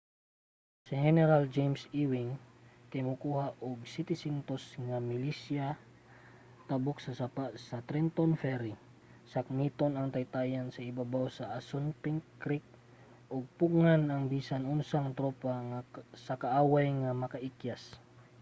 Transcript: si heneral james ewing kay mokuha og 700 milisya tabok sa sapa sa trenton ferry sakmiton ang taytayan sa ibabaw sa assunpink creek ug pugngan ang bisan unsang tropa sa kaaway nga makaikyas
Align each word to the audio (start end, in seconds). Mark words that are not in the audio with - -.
si 0.87 0.93
heneral 1.05 1.43
james 1.55 1.81
ewing 2.03 2.29
kay 2.91 3.01
mokuha 3.09 3.47
og 3.67 3.77
700 3.93 5.09
milisya 5.09 5.67
tabok 6.69 6.97
sa 7.05 7.11
sapa 7.19 7.45
sa 7.67 7.77
trenton 7.89 8.31
ferry 8.41 8.73
sakmiton 9.31 9.93
ang 9.95 10.07
taytayan 10.15 10.67
sa 10.71 10.81
ibabaw 10.89 11.25
sa 11.37 11.45
assunpink 11.59 12.21
creek 12.43 12.65
ug 13.33 13.43
pugngan 13.57 14.03
ang 14.07 14.23
bisan 14.33 14.63
unsang 14.73 15.07
tropa 15.17 15.53
sa 16.25 16.33
kaaway 16.41 16.87
nga 17.01 17.11
makaikyas 17.23 17.83